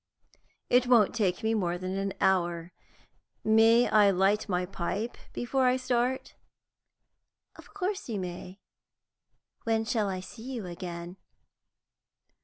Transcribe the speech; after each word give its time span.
It 0.67 0.87
won't 0.87 1.13
take 1.13 1.43
me 1.43 1.53
more 1.53 1.77
than 1.77 1.95
an 1.95 2.13
hour. 2.19 2.73
May 3.43 3.87
I 3.87 4.09
light 4.09 4.49
my 4.49 4.65
pipe 4.65 5.15
before 5.31 5.67
I 5.67 5.77
start?" 5.77 6.33
"Of 7.55 7.75
course 7.75 8.09
you 8.09 8.19
may. 8.19 8.61
When 9.65 9.85
shall 9.85 10.09
I 10.09 10.19
see 10.19 10.53
you 10.55 10.65
again?" 10.65 11.17